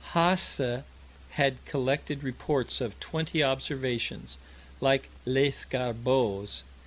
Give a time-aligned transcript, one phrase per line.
[0.15, 0.81] Haase
[1.33, 4.39] had collected reports of twenty observations
[4.79, 6.63] like Lescarbault's.